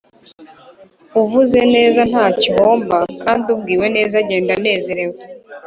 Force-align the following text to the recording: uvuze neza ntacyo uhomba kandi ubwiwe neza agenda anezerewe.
uvuze 1.21 1.59
neza 1.75 2.01
ntacyo 2.11 2.47
uhomba 2.57 2.97
kandi 3.23 3.45
ubwiwe 3.55 3.87
neza 3.95 4.15
agenda 4.23 4.51
anezerewe. 4.57 5.17